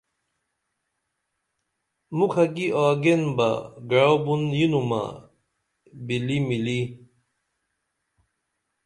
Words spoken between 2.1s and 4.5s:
مُکھہ کی آگین بہ گعئو بُن